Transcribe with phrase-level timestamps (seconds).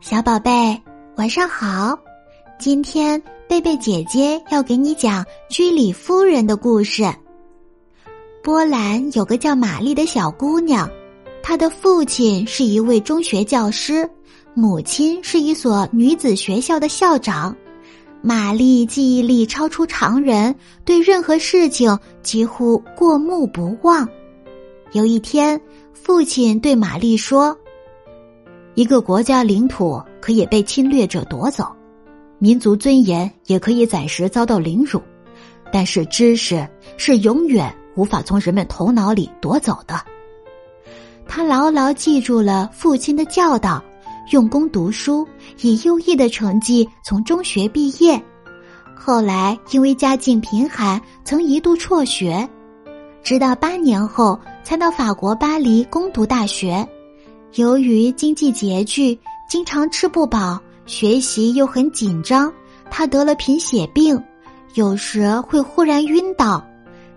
[0.00, 0.80] 小宝贝，
[1.16, 1.96] 晚上好！
[2.58, 7.04] 今天贝贝姐姐要给你讲居里夫人的故事。
[8.42, 10.88] 波兰有个叫玛丽的小姑娘，
[11.42, 14.08] 她的父亲是一位中学教师，
[14.54, 17.54] 母亲是一所女子学校的校长。
[18.22, 24.08] 玛丽记忆力超出常人，对任何事情几乎过目不忘。
[24.92, 25.60] 有一天，
[25.92, 27.54] 父亲对玛丽说。
[28.74, 31.66] 一个国家领土可以被侵略者夺走，
[32.38, 35.02] 民族尊严也可以暂时遭到凌辱，
[35.72, 40.00] 但是知识是永远无法从人们头脑里夺走的。
[41.26, 43.82] 他牢牢记住了父亲的教导，
[44.30, 45.26] 用功读书，
[45.60, 48.20] 以优异的成绩从中学毕业。
[48.94, 52.48] 后来因为家境贫寒，曾一度辍学，
[53.22, 56.86] 直到八年后才到法国巴黎攻读大学。
[57.54, 62.52] 由于经济拮据，经常吃不饱，学习又很紧张，
[62.90, 64.22] 他得了贫血病，
[64.74, 66.64] 有时会忽然晕倒。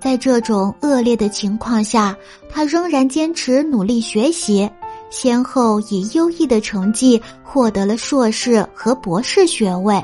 [0.00, 2.16] 在这种恶劣的情况下，
[2.50, 4.68] 他仍然坚持努力学习，
[5.10, 10.02] 先后以优异的成绩获得了硕士和博士学位。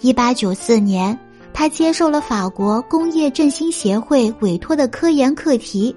[0.00, 1.18] 一八九四年，
[1.54, 5.96] 他接受了法国工业振兴协会委托的科研课题。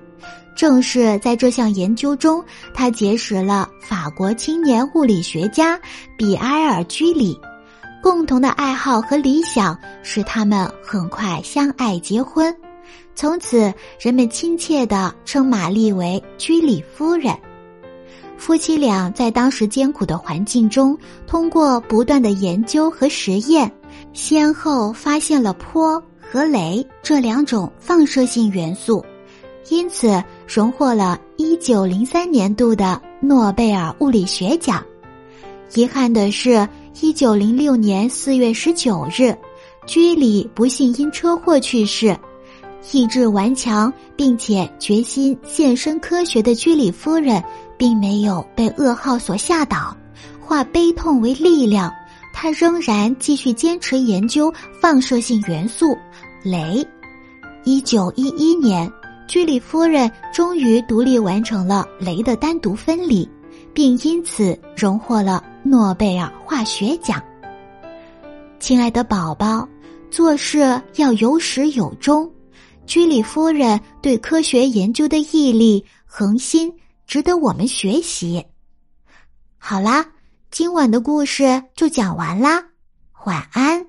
[0.58, 5.80] 正是在这项研究中，他结识了法国青年物理学家
[6.18, 7.40] 比埃尔·居里。
[8.02, 12.54] 共同的爱好和理想使他们很快相爱结婚。
[13.14, 17.36] 从此，人们亲切地称玛丽为居里夫人。
[18.36, 20.98] 夫妻俩在当时艰苦的环境中，
[21.28, 23.72] 通过不断的研究和实验，
[24.14, 29.06] 先后发现了钋和镭这两种放射性元素。
[29.70, 34.82] 因此，荣获了一九零三年度的诺贝尔物理学奖。
[35.76, 36.68] 遗憾的是，
[37.02, 39.36] 一九零六年四月十九日，
[39.86, 42.18] 居里不幸因车祸去世。
[42.94, 47.44] 意志顽强并且决心献身科学的居里夫人，
[47.78, 49.96] 并没有被噩耗所吓倒，
[50.40, 51.94] 化悲痛为力量。
[52.34, 55.98] 她仍然继续坚持研究放射性元素
[56.46, 56.86] 镭。
[57.66, 58.90] 一九一一年。
[59.28, 63.30] 居里夫人终于独立完成了镭的单独分离，
[63.74, 67.22] 并因此荣获了诺贝尔化学奖。
[68.60, 69.68] 亲爱的宝宝，
[70.10, 72.32] 做事要有始有终。
[72.86, 76.74] 居里夫人对科学研究的毅力、恒心，
[77.06, 78.46] 值得我们学习。
[79.58, 80.06] 好啦，
[80.52, 82.64] 今晚的故事就讲完啦，
[83.26, 83.88] 晚安。